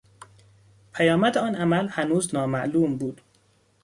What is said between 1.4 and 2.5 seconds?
عمل هنوز